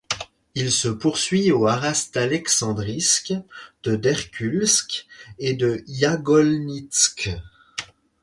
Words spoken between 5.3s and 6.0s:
et de